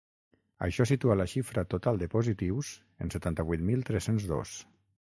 [0.67, 2.73] Això situa la xifra total de positius
[3.07, 4.61] en setanta-vuit mil tres-cents dos.